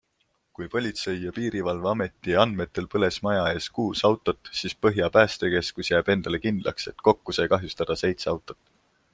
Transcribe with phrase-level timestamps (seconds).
[0.59, 6.43] Kui politsei- ja piirivalveameti andmetel põles maja ees kuus autot, siis Põhja päästekeskus jääb endale
[6.47, 8.63] kindlaks, et kokku sai kahjustada seitse autot.